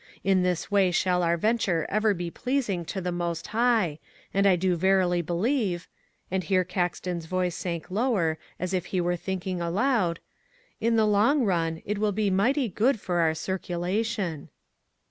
[0.23, 3.99] In this way shall our venture ever be pleasing to the Most High,
[4.33, 5.87] and I do verily believe,"
[6.31, 10.19] and here Caxton's voice sank lower as if he were thinking aloud,
[10.79, 14.49] "in the long run, it will be mighty good for our circulation."